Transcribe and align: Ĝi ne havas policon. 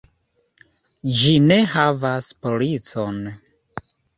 Ĝi 1.17 1.35
ne 1.49 1.59
havas 1.75 2.31
policon. 2.47 3.21